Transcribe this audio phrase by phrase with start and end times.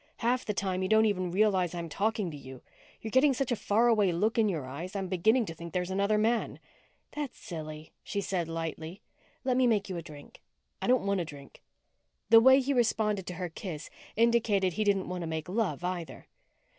[0.17, 2.63] Half the time you don't even realize I'm talking to you.
[3.01, 6.17] You're getting such a faraway look in your eyes I'm beginning to think there's another
[6.17, 6.59] man."
[7.11, 9.03] "That's silly," she said lightly.
[9.43, 10.41] "Let me make you a drink."
[10.81, 11.61] "I don't want a drink."
[12.31, 16.25] The way he responded to her kiss indicated he didn't want to make love, either.